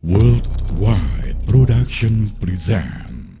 [0.00, 3.36] Worldwide Production present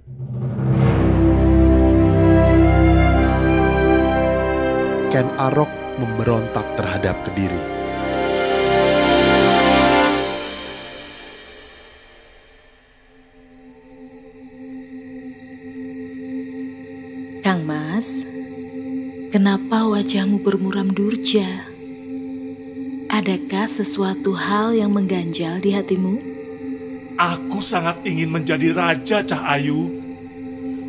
[5.08, 7.64] Ken Arok memberontak terhadap Kediri.
[17.40, 18.28] Kang Mas,
[19.32, 21.64] kenapa wajahmu bermuram durja?
[23.08, 26.29] Adakah sesuatu hal yang mengganjal di hatimu?
[27.20, 29.92] Aku sangat ingin menjadi raja Cah Ayu.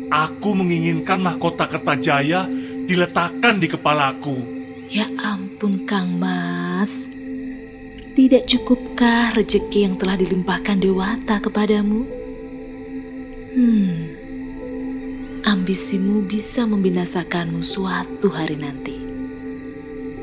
[0.08, 2.48] Aku menginginkan mahkota Kertajaya
[2.88, 4.40] diletakkan di kepalaku.
[4.88, 7.04] Ya ampun Kang Mas,
[8.16, 12.08] tidak cukupkah rejeki yang telah dilimpahkan Dewata kepadamu?
[13.52, 13.96] Hmm,
[15.44, 18.96] ambisimu bisa membinasakanmu suatu hari nanti.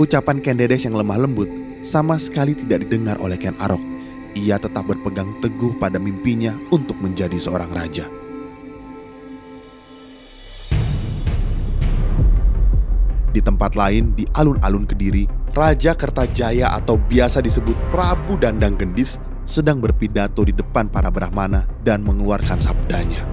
[0.02, 1.50] Ucapan Ken Dedes yang lemah lembut
[1.86, 3.89] sama sekali tidak didengar oleh Ken Arok.
[4.38, 8.06] Ia tetap berpegang teguh pada mimpinya untuk menjadi seorang raja.
[13.30, 19.82] Di tempat lain, di alun-alun Kediri, Raja Kertajaya atau biasa disebut Prabu Dandang Gendis sedang
[19.82, 23.26] berpidato di depan para Brahmana dan mengeluarkan sabdanya.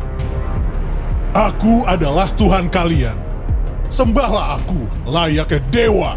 [1.36, 3.16] Aku adalah Tuhan kalian.
[3.92, 6.12] Sembahlah aku layaknya dewa.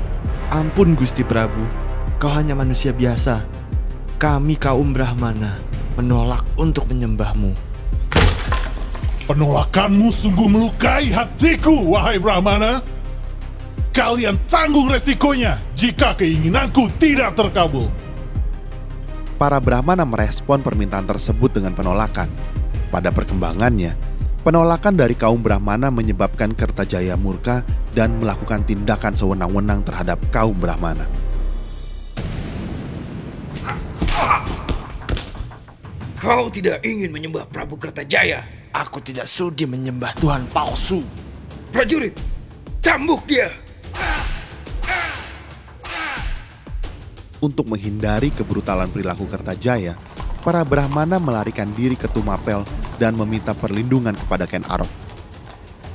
[0.50, 1.68] Ampun Gusti Prabu,
[2.18, 3.59] kau hanya manusia biasa.
[4.20, 5.64] Kami kaum Brahmana
[5.96, 7.56] menolak untuk menyembahmu.
[9.32, 12.84] Penolakanmu sungguh melukai hatiku, wahai Brahmana.
[13.96, 17.88] Kalian tanggung resikonya jika keinginanku tidak terkabul.
[19.40, 22.28] Para Brahmana merespon permintaan tersebut dengan penolakan.
[22.92, 23.96] Pada perkembangannya,
[24.44, 27.64] penolakan dari kaum Brahmana menyebabkan Kertajaya murka
[27.96, 31.19] dan melakukan tindakan sewenang-wenang terhadap kaum Brahmana.
[36.20, 38.44] Kau tidak ingin menyembah Prabu Kertajaya.
[38.76, 41.00] Aku tidak sudi menyembah Tuhan palsu.
[41.72, 42.12] Prajurit,
[42.84, 43.48] cambuk dia.
[47.40, 49.96] Untuk menghindari kebrutalan perilaku Kertajaya,
[50.44, 52.68] para Brahmana melarikan diri ke Tumapel
[53.00, 54.92] dan meminta perlindungan kepada Ken Arok.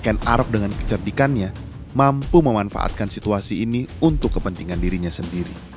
[0.00, 1.53] Ken Arok dengan kecerdikannya
[1.93, 5.73] mampu memanfaatkan situasi ini untuk kepentingan dirinya sendiri.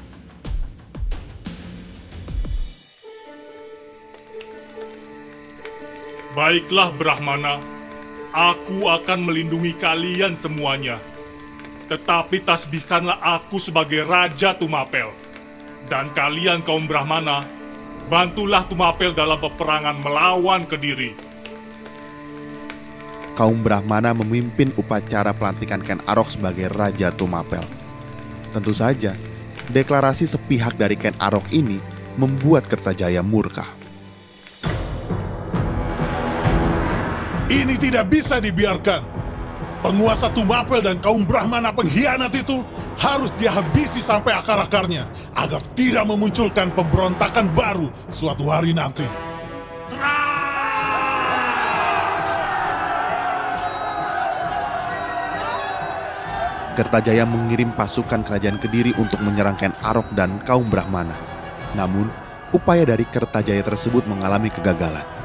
[6.37, 7.57] Baiklah Brahmana,
[8.29, 11.01] aku akan melindungi kalian semuanya.
[11.89, 15.09] Tetapi tasbihkanlah aku sebagai Raja Tumapel.
[15.89, 17.41] Dan kalian kaum Brahmana,
[18.05, 21.17] bantulah Tumapel dalam peperangan melawan Kediri.
[23.33, 27.65] Kaum Brahmana memimpin upacara pelantikan Ken Arok sebagai Raja Tumapel.
[28.53, 29.17] Tentu saja,
[29.73, 31.81] deklarasi sepihak dari Ken Arok ini
[32.13, 33.86] membuat Kertajaya murka.
[37.47, 38.99] Ini tidak bisa dibiarkan.
[39.79, 42.59] Penguasa Tumapel dan kaum Brahmana pengkhianat itu
[42.99, 49.07] harus dihabisi sampai akar-akarnya agar tidak memunculkan pemberontakan baru suatu hari nanti.
[56.75, 61.15] Kertajaya mengirim pasukan kerajaan Kediri untuk menyerang Ken Arok dan kaum Brahmana.
[61.73, 62.11] Namun,
[62.51, 65.16] upaya dari Kertajaya tersebut mengalami kegagalan.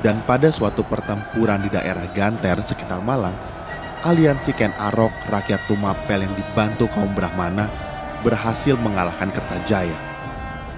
[0.00, 3.36] Dan pada suatu pertempuran di daerah Ganter sekitar Malang,
[4.00, 7.68] aliansi Ken Arok, rakyat Tumapel yang dibantu kaum Brahmana,
[8.24, 9.96] berhasil mengalahkan Kertajaya.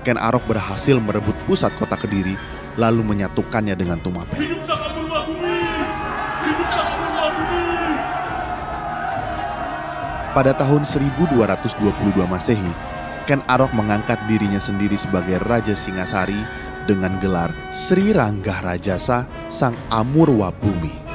[0.03, 2.35] Ken Arok berhasil merebut pusat kota Kediri,
[2.75, 4.43] lalu menyatukannya dengan Tumapel.
[4.43, 4.67] Hidup!
[6.43, 6.71] Hidup!
[10.33, 11.77] Pada tahun 1222
[12.25, 12.73] Masehi,
[13.29, 20.51] Ken Arok mengangkat dirinya sendiri sebagai Raja Singasari dengan gelar Sri Ranggah Rajasa Sang Amurwa
[20.51, 21.12] Bumi.